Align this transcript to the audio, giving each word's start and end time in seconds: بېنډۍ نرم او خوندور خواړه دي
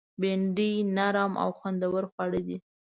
بېنډۍ 0.21 0.73
نرم 0.95 1.33
او 1.43 1.49
خوندور 1.57 2.03
خواړه 2.11 2.39
دي 2.47 2.57